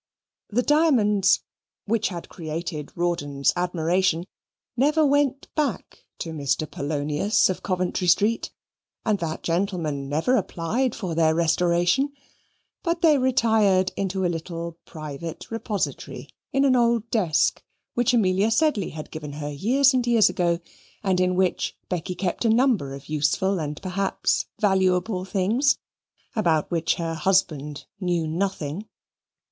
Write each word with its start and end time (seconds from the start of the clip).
The 0.49 0.63
diamonds, 0.63 1.41
which 1.85 2.07
had 2.07 2.27
created 2.27 2.91
Rawdon's 2.95 3.53
admiration, 3.55 4.25
never 4.75 5.05
went 5.05 5.47
back 5.53 5.99
to 6.17 6.31
Mr. 6.31 6.67
Polonius, 6.67 7.51
of 7.51 7.61
Coventry 7.61 8.07
Street, 8.07 8.49
and 9.05 9.19
that 9.19 9.43
gentleman 9.43 10.09
never 10.09 10.37
applied 10.37 10.95
for 10.95 11.13
their 11.13 11.35
restoration, 11.35 12.13
but 12.81 13.03
they 13.03 13.19
retired 13.19 13.91
into 13.95 14.25
a 14.25 14.25
little 14.25 14.79
private 14.85 15.51
repository, 15.51 16.27
in 16.51 16.65
an 16.65 16.75
old 16.75 17.07
desk, 17.11 17.61
which 17.93 18.11
Amelia 18.11 18.49
Sedley 18.49 18.89
had 18.89 19.11
given 19.11 19.33
her 19.33 19.51
years 19.51 19.93
and 19.93 20.07
years 20.07 20.29
ago, 20.31 20.59
and 21.03 21.19
in 21.19 21.35
which 21.35 21.77
Becky 21.89 22.15
kept 22.15 22.43
a 22.43 22.49
number 22.49 22.95
of 22.95 23.07
useful 23.07 23.59
and, 23.59 23.79
perhaps, 23.83 24.47
valuable 24.59 25.25
things, 25.25 25.77
about 26.35 26.71
which 26.71 26.95
her 26.95 27.13
husband 27.13 27.85
knew 27.99 28.25
nothing. 28.25 28.87